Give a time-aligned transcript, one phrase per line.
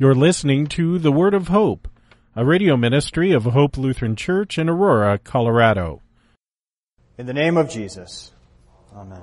[0.00, 1.88] You're listening to The Word of Hope,
[2.36, 6.02] a radio ministry of Hope Lutheran Church in Aurora, Colorado.
[7.18, 8.30] In the name of Jesus.
[8.94, 9.20] Amen.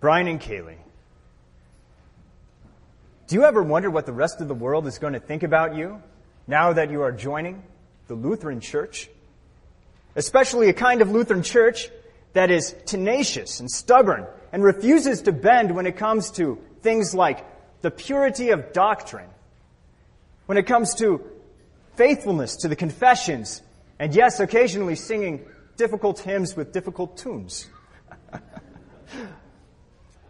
[0.00, 0.78] Brian and Kaylee.
[3.26, 5.76] Do you ever wonder what the rest of the world is going to think about
[5.76, 6.02] you
[6.46, 7.62] now that you are joining
[8.06, 9.10] the Lutheran Church?
[10.18, 11.90] Especially a kind of Lutheran church
[12.32, 17.46] that is tenacious and stubborn and refuses to bend when it comes to things like
[17.82, 19.30] the purity of doctrine,
[20.46, 21.24] when it comes to
[21.94, 23.62] faithfulness to the confessions,
[24.00, 27.68] and yes, occasionally singing difficult hymns with difficult tunes.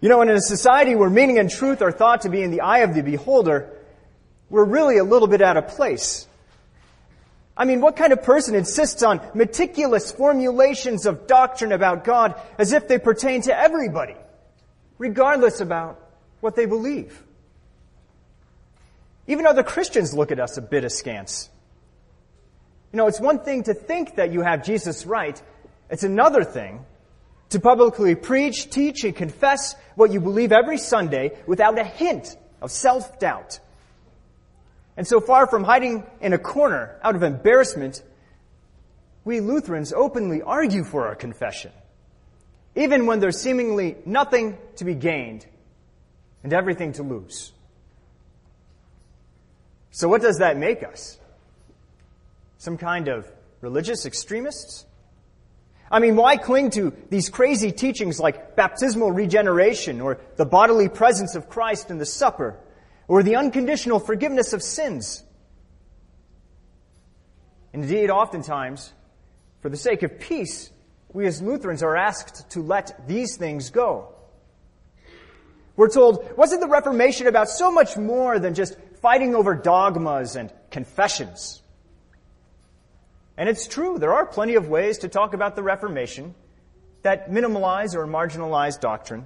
[0.03, 2.61] you know, in a society where meaning and truth are thought to be in the
[2.61, 3.73] eye of the beholder,
[4.51, 6.28] we're really a little bit out of place.
[7.59, 12.73] I mean, what kind of person insists on meticulous formulations of doctrine about God as
[12.73, 14.15] if they pertain to everybody,
[14.97, 16.01] regardless about
[16.41, 17.21] what they believe?
[19.27, 21.51] Even other Christians look at us a bit askance.
[22.93, 25.43] You know, it's one thing to think that you have Jesus right.
[25.91, 26.87] It's another thing
[27.51, 32.71] to publicly preach, teach, and confess what you believe every Sunday without a hint of
[32.71, 33.59] self-doubt.
[34.99, 38.03] And so far from hiding in a corner out of embarrassment,
[39.25, 41.71] we Lutherans openly argue for our confession,
[42.75, 45.47] even when there's seemingly nothing to be gained
[46.43, 47.53] and everything to lose.
[49.93, 51.17] So what does that make us?
[52.57, 54.85] Some kind of religious extremists?
[55.93, 61.37] I mean, why cling to these crazy teachings like baptismal regeneration or the bodily presence
[61.37, 62.59] of Christ in the supper?
[63.09, 65.25] Or the unconditional forgiveness of sins.
[67.73, 68.93] Indeed, oftentimes,
[69.61, 70.71] for the sake of peace,
[71.13, 74.15] we as Lutherans are asked to let these things go.
[75.75, 80.53] We're told, wasn't the Reformation about so much more than just fighting over dogmas and
[80.71, 81.63] confessions?
[83.37, 86.35] And it's true, there are plenty of ways to talk about the Reformation
[87.03, 89.25] that minimalize or marginalize doctrine.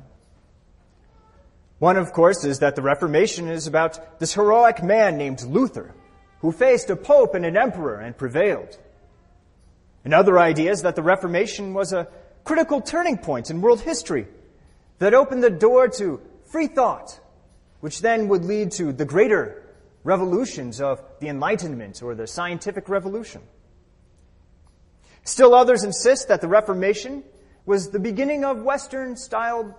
[1.82, 5.92] One, of course, is that the Reformation is about this heroic man named Luther,
[6.38, 8.78] who faced a pope and an emperor and prevailed.
[10.04, 12.06] Another idea is that the Reformation was a
[12.44, 14.28] critical turning point in world history
[15.00, 16.20] that opened the door to
[16.52, 17.18] free thought,
[17.80, 19.60] which then would lead to the greater
[20.04, 23.42] revolutions of the Enlightenment or the scientific revolution.
[25.24, 27.24] Still others insist that the Reformation
[27.66, 29.76] was the beginning of Western style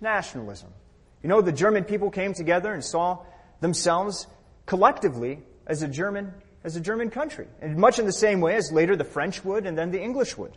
[0.00, 0.72] nationalism
[1.22, 3.24] you know, the German people came together and saw
[3.60, 4.26] themselves
[4.66, 6.32] collectively as a German,
[6.64, 7.46] as a German country.
[7.60, 10.36] And much in the same way as later the French would and then the English
[10.36, 10.56] would.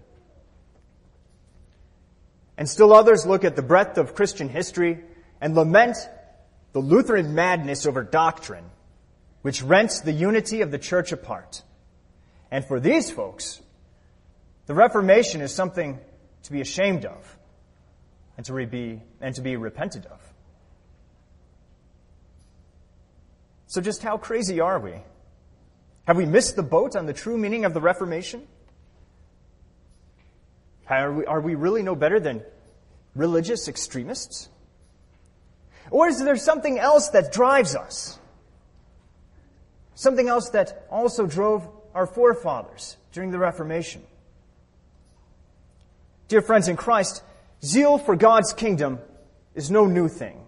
[2.58, 5.04] And still others look at the breadth of Christian history
[5.42, 5.98] and lament
[6.72, 8.66] the Lutheran madness over doctrine,
[9.42, 11.64] which rents the unity of the church apart.
[12.50, 13.62] And for these folks,
[14.66, 16.00] the Reformation is something
[16.44, 17.38] to be ashamed of
[18.38, 20.25] and to be, and to be repented of.
[23.76, 24.94] So, just how crazy are we?
[26.08, 28.48] Have we missed the boat on the true meaning of the Reformation?
[30.90, 32.42] Are we, are we really no better than
[33.16, 34.48] religious extremists?
[35.92, 38.18] Or is there something else that drives us?
[39.94, 44.04] Something else that also drove our forefathers during the Reformation?
[46.30, 47.24] Dear friends in Christ,
[47.62, 49.00] zeal for God's kingdom
[49.54, 50.45] is no new thing.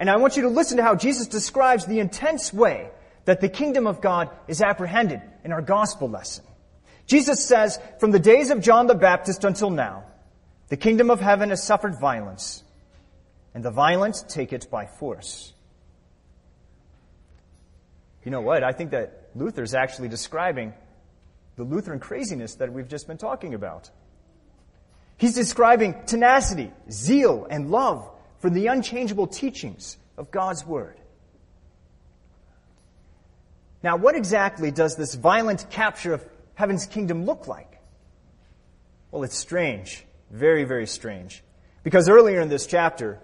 [0.00, 2.90] And I want you to listen to how Jesus describes the intense way
[3.26, 6.44] that the kingdom of God is apprehended in our gospel lesson.
[7.06, 10.04] Jesus says, from the days of John the Baptist until now,
[10.68, 12.64] the kingdom of heaven has suffered violence,
[13.52, 15.52] and the violent take it by force.
[18.24, 18.64] You know what?
[18.64, 20.72] I think that Luther is actually describing
[21.56, 23.90] the Lutheran craziness that we've just been talking about.
[25.18, 28.08] He's describing tenacity, zeal, and love
[28.40, 30.96] for the unchangeable teachings of God's Word.
[33.82, 37.80] Now, what exactly does this violent capture of heaven's kingdom look like?
[39.10, 40.04] Well, it's strange.
[40.30, 41.42] Very, very strange.
[41.82, 43.18] Because earlier in this chapter,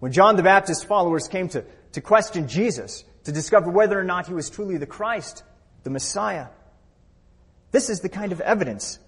[0.00, 4.26] when John the Baptist's followers came to, to question Jesus, to discover whether or not
[4.26, 5.44] he was truly the Christ,
[5.84, 6.46] the Messiah,
[7.70, 8.98] this is the kind of evidence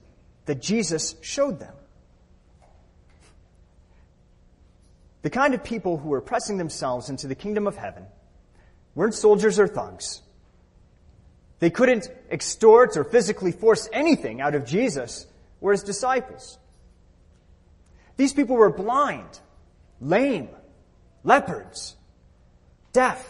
[0.47, 1.75] that Jesus showed them.
[5.25, 8.05] The kind of people who were pressing themselves into the kingdom of heaven
[8.95, 10.21] weren't soldiers or thugs.
[11.61, 15.27] They couldn't extort or physically force anything out of Jesus
[15.63, 16.59] were his disciples.
[18.19, 19.41] These people were blind,
[19.99, 20.51] lame,
[21.23, 21.97] leopards,
[22.93, 23.27] deaf,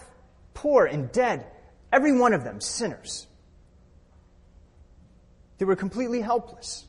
[0.53, 1.47] poor, and dead.
[1.93, 3.29] Every one of them sinners.
[5.59, 6.87] They were completely helpless.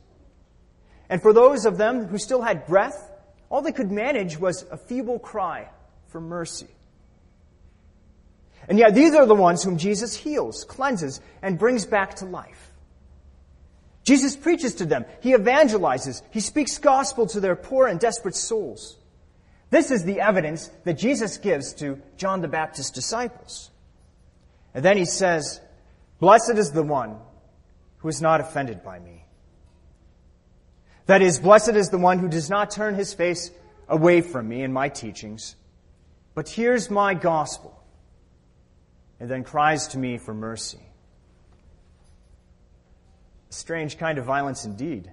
[1.11, 3.11] And for those of them who still had breath,
[3.49, 5.69] all they could manage was a feeble cry
[6.07, 6.67] for mercy.
[8.67, 12.71] And yet these are the ones whom Jesus heals, cleanses, and brings back to life.
[14.03, 15.05] Jesus preaches to them.
[15.21, 16.21] He evangelizes.
[16.31, 18.97] He speaks gospel to their poor and desperate souls.
[19.71, 23.71] This is the evidence that Jesus gives to John the Baptist's disciples.
[24.73, 25.59] And then he says,
[26.19, 27.17] Blessed is the one
[27.97, 29.24] who is not offended by me.
[31.05, 33.51] That is, blessed is the one who does not turn his face
[33.87, 35.55] away from me and my teachings,
[36.33, 37.79] but hears my gospel
[39.19, 40.81] and then cries to me for mercy.
[43.49, 45.11] A strange kind of violence indeed.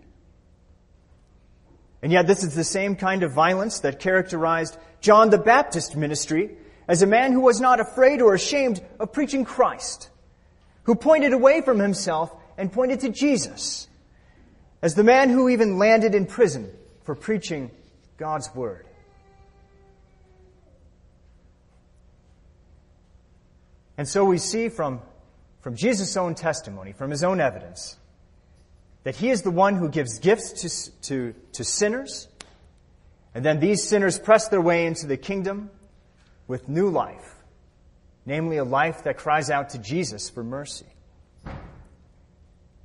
[2.02, 6.56] And yet this is the same kind of violence that characterized John the Baptist ministry
[6.88, 10.08] as a man who was not afraid or ashamed of preaching Christ,
[10.84, 13.86] who pointed away from himself and pointed to Jesus
[14.82, 16.70] as the man who even landed in prison
[17.04, 17.70] for preaching
[18.18, 18.86] God's word.
[23.96, 25.00] And so we see from,
[25.60, 27.96] from Jesus' own testimony, from his own evidence,
[29.04, 32.28] that he is the one who gives gifts to, to, to sinners,
[33.34, 35.70] and then these sinners press their way into the kingdom
[36.48, 37.36] with new life,
[38.26, 40.86] namely a life that cries out to Jesus for mercy.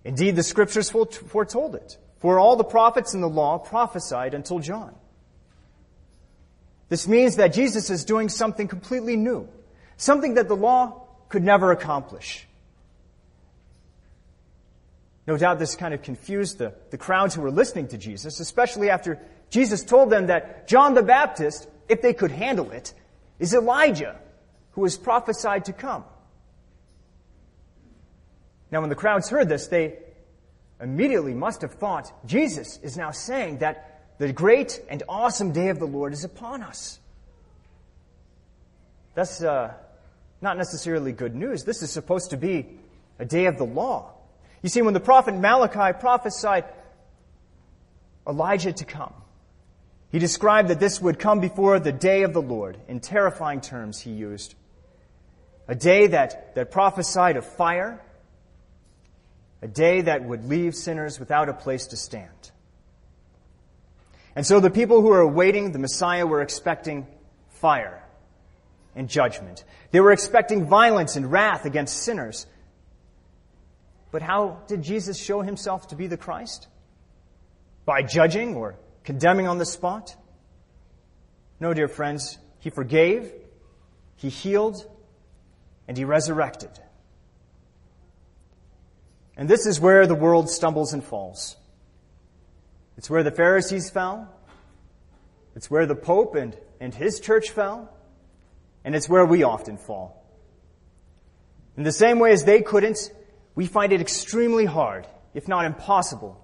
[0.08, 4.96] Indeed, the scriptures foretold it, for all the prophets in the law prophesied until John.
[6.88, 9.50] This means that Jesus is doing something completely new,
[9.98, 12.48] something that the law could never accomplish.
[15.28, 18.90] No doubt this kind of confused the, the crowds who were listening to Jesus, especially
[18.90, 19.20] after
[19.50, 22.94] Jesus told them that John the Baptist, if they could handle it,
[23.40, 24.18] is Elijah,
[24.72, 26.06] who was prophesied to come.
[28.72, 29.98] Now, when the crowds heard this, they
[30.82, 35.80] immediately must have thought Jesus is now saying that the great and awesome day of
[35.80, 37.00] the Lord is upon us.
[39.16, 39.74] That's uh,
[40.42, 41.64] not necessarily good news.
[41.64, 42.68] This is supposed to be
[43.20, 44.14] a day of the law.
[44.62, 46.66] You see, when the prophet Malachi prophesied
[48.28, 49.14] Elijah to come,
[50.12, 52.78] he described that this would come before the day of the Lord.
[52.88, 54.56] In terrifying terms, he used.
[55.68, 58.02] A day that, that prophesied of fire,
[59.62, 62.52] a day that would leave sinners without a place to stand.
[64.36, 67.08] And so the people who were awaiting the Messiah were expecting
[67.50, 68.04] fire
[68.96, 69.64] and judgment.
[69.92, 72.46] They were expecting violence and wrath against sinners.
[74.12, 76.68] But how did Jesus show himself to be the Christ?
[77.86, 80.16] By judging or condemning on the spot?
[81.60, 83.32] No, dear friends, he forgave,
[84.18, 84.86] he healed,
[85.88, 86.72] and he resurrected.
[89.38, 91.56] And this is where the world stumbles and falls.
[92.98, 94.28] It's where the Pharisees fell.
[95.56, 97.94] It's where the Pope and, and his church fell.
[98.84, 100.24] And it's where we often fall.
[101.78, 103.12] In the same way as they couldn't,
[103.54, 106.44] we find it extremely hard, if not impossible,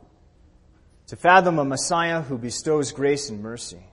[1.07, 3.83] to fathom a Messiah who bestows grace and mercy.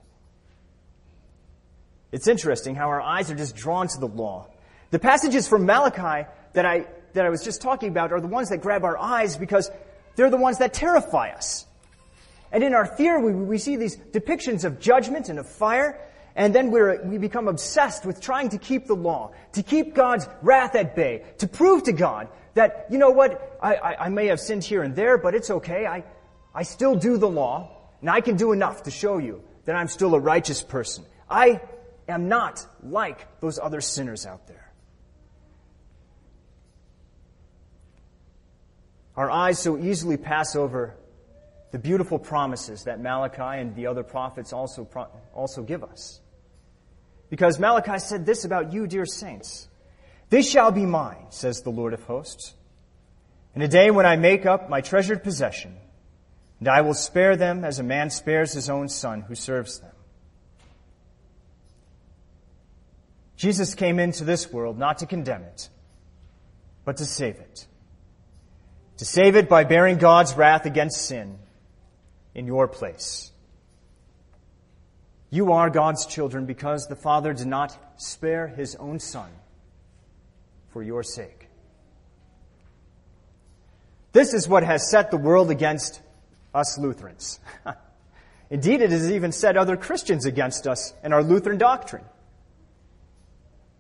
[2.12, 4.48] It's interesting how our eyes are just drawn to the law.
[4.90, 8.50] The passages from Malachi that I that I was just talking about are the ones
[8.50, 9.70] that grab our eyes because
[10.16, 11.66] they're the ones that terrify us.
[12.52, 16.00] And in our fear, we, we see these depictions of judgment and of fire,
[16.34, 20.74] and then we become obsessed with trying to keep the law, to keep God's wrath
[20.74, 24.40] at bay, to prove to God that, you know what, I, I, I may have
[24.40, 25.86] sinned here and there, but it's okay.
[25.86, 26.04] I,
[26.54, 29.88] I still do the law, and I can do enough to show you that I'm
[29.88, 31.04] still a righteous person.
[31.28, 31.60] I
[32.08, 34.59] am not like those other sinners out there.
[39.20, 40.96] Our eyes so easily pass over
[41.72, 44.88] the beautiful promises that Malachi and the other prophets also,
[45.34, 46.22] also give us.
[47.28, 49.68] Because Malachi said this about you, dear saints.
[50.30, 52.54] This shall be mine, says the Lord of hosts,
[53.54, 55.76] in a day when I make up my treasured possession,
[56.58, 59.92] and I will spare them as a man spares his own son who serves them.
[63.36, 65.68] Jesus came into this world not to condemn it,
[66.86, 67.66] but to save it
[69.00, 71.38] to save it by bearing God's wrath against sin
[72.34, 73.32] in your place.
[75.30, 79.30] You are God's children because the Father did not spare his own Son
[80.68, 81.48] for your sake.
[84.12, 86.02] This is what has set the world against
[86.54, 87.40] us Lutherans.
[88.50, 92.04] Indeed, it has even set other Christians against us and our Lutheran doctrine.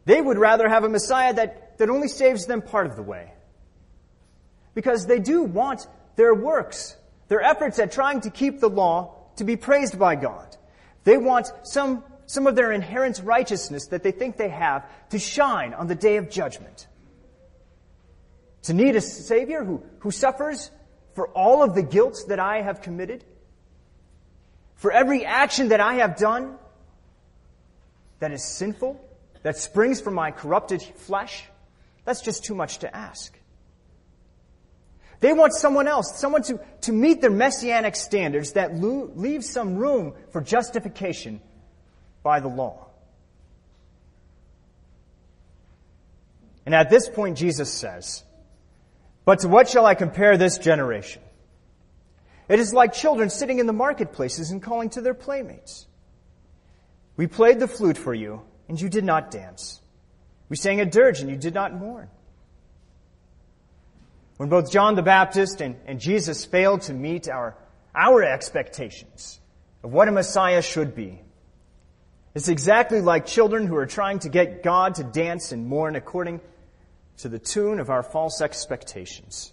[0.06, 3.34] They would rather have a Messiah that, that only saves them part of the way.
[4.74, 5.86] Because they do want
[6.16, 6.96] their works,
[7.28, 10.56] their efforts at trying to keep the law to be praised by God.
[11.04, 15.74] They want some, some of their inherent righteousness that they think they have to shine
[15.74, 16.86] on the day of judgment.
[18.64, 20.70] To need a Savior who, who suffers
[21.14, 23.24] for all of the guilt that I have committed,
[24.76, 26.56] for every action that I have done
[28.18, 29.02] that is sinful,
[29.42, 31.44] that springs from my corrupted flesh,
[32.04, 33.38] that's just too much to ask.
[35.20, 39.76] They want someone else, someone to, to meet their messianic standards that lo- leave some
[39.76, 41.40] room for justification
[42.22, 42.86] by the law.
[46.64, 48.22] And at this point, Jesus says,
[49.24, 51.22] But to what shall I compare this generation?
[52.48, 55.86] It is like children sitting in the marketplaces and calling to their playmates.
[57.16, 59.80] We played the flute for you, and you did not dance.
[60.48, 62.08] We sang a dirge, and you did not mourn.
[64.40, 67.54] When both John the Baptist and, and Jesus failed to meet our,
[67.94, 69.38] our expectations
[69.82, 71.20] of what a Messiah should be,
[72.34, 76.40] it's exactly like children who are trying to get God to dance and mourn according
[77.18, 79.52] to the tune of our false expectations.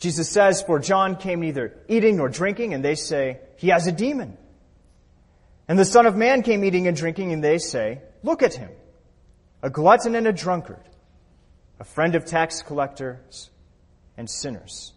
[0.00, 3.92] Jesus says, For John came neither eating nor drinking, and they say, He has a
[3.92, 4.36] demon.
[5.68, 8.72] And the Son of Man came eating and drinking, and they say, Look at him,
[9.62, 10.82] a glutton and a drunkard
[11.78, 13.50] a friend of tax collectors
[14.16, 14.92] and sinners.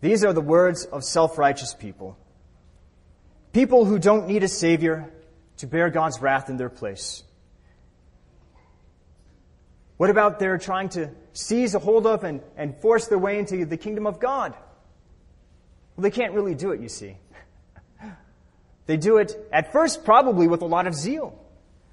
[0.00, 2.18] These are the words of self-righteous people.
[3.52, 5.10] People who don't need a savior
[5.58, 7.22] to bear God's wrath in their place.
[9.96, 13.64] What about their trying to seize a hold of and, and force their way into
[13.64, 14.54] the kingdom of God?
[15.96, 17.16] Well, they can't really do it, you see.
[18.86, 21.42] They do it at first probably with a lot of zeal.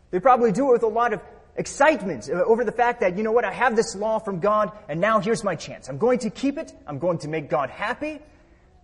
[0.09, 1.21] They probably do it with a lot of
[1.55, 4.99] excitement over the fact that, you know what, I have this law from God and
[4.99, 5.89] now here's my chance.
[5.89, 6.73] I'm going to keep it.
[6.87, 8.19] I'm going to make God happy.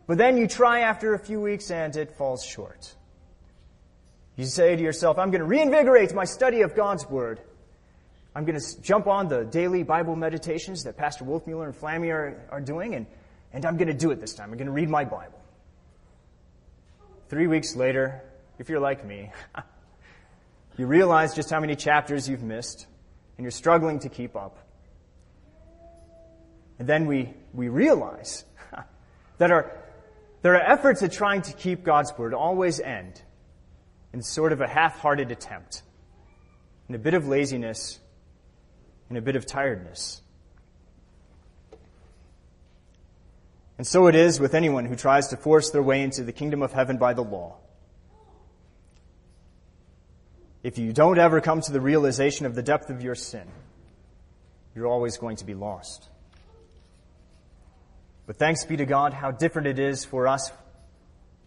[0.07, 2.95] But then you try after a few weeks and it falls short.
[4.37, 7.41] You say to yourself, I'm going to reinvigorate my study of God's Word.
[8.35, 12.47] I'm going to jump on the daily Bible meditations that Pastor Wolfmueller and Flamme are,
[12.51, 13.07] are doing, and,
[13.51, 14.51] and I'm going to do it this time.
[14.51, 15.41] I'm going to read my Bible.
[17.29, 18.21] Three weeks later,
[18.59, 19.31] if you're like me,
[20.77, 22.85] You realize just how many chapters you've missed,
[23.37, 24.59] and you're struggling to keep up.
[26.77, 28.45] And then we, we realize
[29.39, 29.71] that our,
[30.43, 33.21] there are efforts at trying to keep God's Word always end
[34.13, 35.81] in sort of a half-hearted attempt,
[36.87, 37.99] in a bit of laziness,
[39.09, 40.21] in a bit of tiredness.
[43.79, 46.61] And so it is with anyone who tries to force their way into the kingdom
[46.61, 47.57] of heaven by the law.
[50.63, 53.47] If you don't ever come to the realization of the depth of your sin,
[54.75, 56.09] you're always going to be lost.
[58.25, 60.51] But thanks be to God, how different it is for us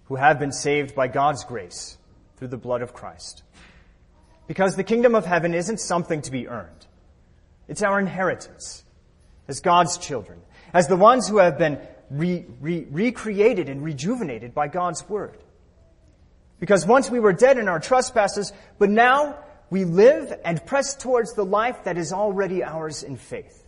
[0.05, 1.99] who have been saved by God's grace
[2.37, 3.43] through the blood of Christ.
[4.49, 6.87] Because the kingdom of heaven isn't something to be earned.
[7.69, 8.83] It's our inheritance
[9.47, 10.41] as God's children,
[10.73, 11.79] as the ones who have been
[12.11, 15.39] re- re- recreated and rejuvenated by God's word.
[16.61, 19.37] Because once we were dead in our trespasses, but now
[19.71, 23.67] we live and press towards the life that is already ours in faith.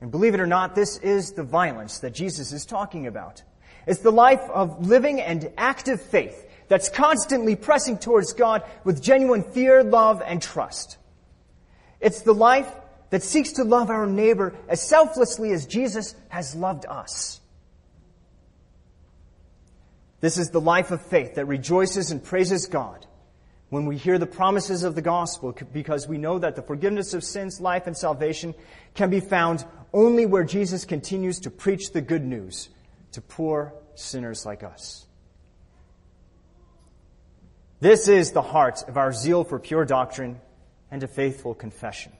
[0.00, 3.42] And believe it or not, this is the violence that Jesus is talking about.
[3.86, 9.42] It's the life of living and active faith that's constantly pressing towards God with genuine
[9.42, 10.98] fear, love, and trust.
[12.00, 12.70] It's the life
[13.10, 17.40] that seeks to love our neighbor as selflessly as Jesus has loved us.
[20.20, 23.06] This is the life of faith that rejoices and praises God
[23.68, 27.24] when we hear the promises of the gospel because we know that the forgiveness of
[27.24, 28.54] sins, life, and salvation
[28.94, 32.68] can be found only where Jesus continues to preach the good news
[33.12, 35.06] to poor sinners like us.
[37.80, 40.40] This is the heart of our zeal for pure doctrine
[40.90, 42.12] and a faithful confession.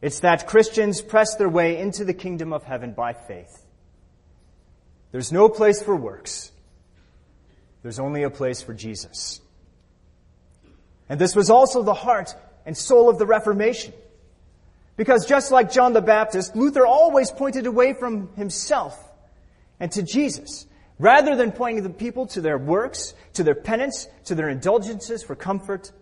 [0.00, 3.65] It's that Christians press their way into the kingdom of heaven by faith.
[5.16, 6.52] There's no place for works.
[7.82, 9.40] There's only a place for Jesus.
[11.08, 12.34] And this was also the heart
[12.66, 13.94] and soul of the Reformation.
[14.94, 19.02] Because just like John the Baptist, Luther always pointed away from himself
[19.80, 20.66] and to Jesus,
[20.98, 25.34] rather than pointing the people to their works, to their penance, to their indulgences for
[25.34, 25.92] comfort.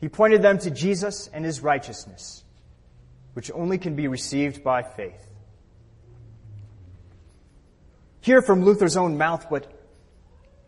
[0.00, 2.42] He pointed them to Jesus and his righteousness,
[3.34, 5.28] which only can be received by faith.
[8.24, 9.70] Hear from Luther's own mouth what,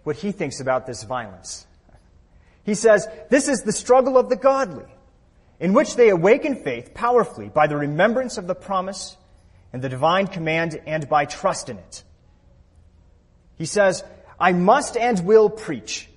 [0.04, 1.66] what he thinks about this violence.
[2.64, 4.84] He says, This is the struggle of the godly,
[5.58, 9.16] in which they awaken faith powerfully by the remembrance of the promise
[9.72, 12.04] and the divine command and by trust in it.
[13.56, 14.04] He says,
[14.38, 16.10] I must and will preach.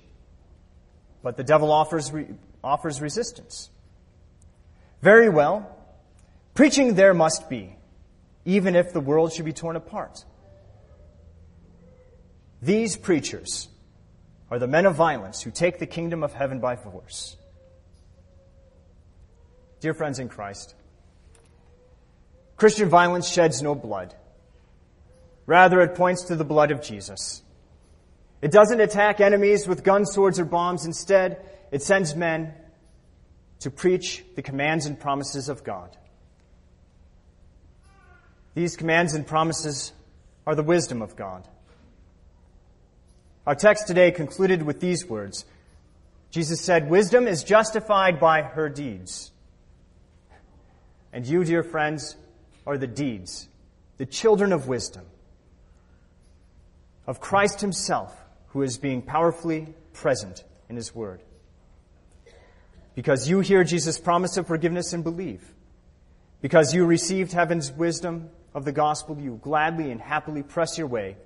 [1.22, 2.26] But the devil offers, re-
[2.62, 3.70] offers resistance.
[5.00, 5.74] Very well.
[6.52, 7.74] Preaching there must be,
[8.44, 10.26] even if the world should be torn apart.
[12.62, 13.68] These preachers
[14.50, 17.36] are the men of violence who take the kingdom of heaven by force.
[19.80, 20.74] Dear friends in Christ,
[22.56, 24.14] Christian violence sheds no blood.
[25.46, 27.42] Rather, it points to the blood of Jesus.
[28.42, 30.84] It doesn't attack enemies with guns, swords, or bombs.
[30.84, 32.54] Instead, it sends men
[33.60, 35.96] to preach the commands and promises of God.
[38.54, 39.92] These commands and promises
[40.46, 41.46] are the wisdom of God.
[43.50, 45.44] Our text today concluded with these words.
[46.30, 49.32] Jesus said, Wisdom is justified by her deeds.
[51.12, 52.14] And you, dear friends,
[52.64, 53.48] are the deeds,
[53.96, 55.04] the children of wisdom,
[57.08, 58.16] of Christ Himself,
[58.50, 61.20] who is being powerfully present in His Word.
[62.94, 65.42] Because you hear Jesus' promise of forgiveness and believe.
[66.40, 71.16] Because you received heaven's wisdom of the gospel, you gladly and happily press your way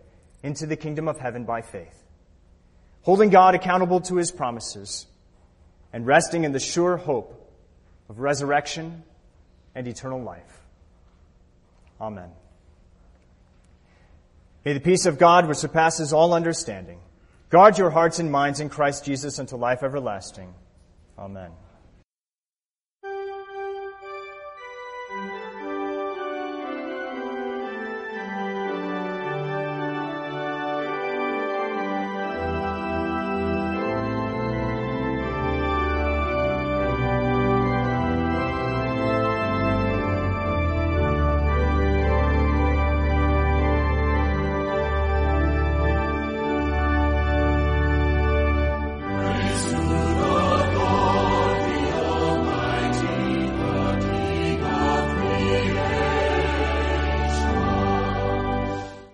[0.42, 2.00] into the kingdom of heaven by faith.
[3.04, 5.06] Holding God accountable to His promises
[5.92, 7.40] and resting in the sure hope
[8.08, 9.02] of resurrection
[9.74, 10.60] and eternal life.
[12.00, 12.30] Amen.
[14.64, 16.98] May the peace of God, which surpasses all understanding,
[17.50, 20.52] guard your hearts and minds in Christ Jesus unto life everlasting.
[21.18, 21.50] Amen.